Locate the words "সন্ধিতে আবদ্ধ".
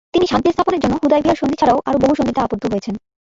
2.15-2.63